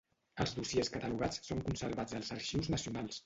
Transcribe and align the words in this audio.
Els 0.43 0.53
dossiers 0.59 0.89
catalogats 0.95 1.37
són 1.49 1.61
conservats 1.69 2.17
als 2.21 2.35
arxius 2.39 2.73
nacionals. 2.77 3.19